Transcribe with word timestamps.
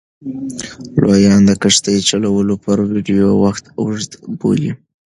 لویان 1.01 1.41
د 1.45 1.51
کښتۍ 1.61 1.97
چلولو 2.09 2.53
پر 2.63 2.77
ویډیو 2.91 3.27
وخت 3.43 3.65
اوږد 3.81 4.11
بولي. 4.39 4.71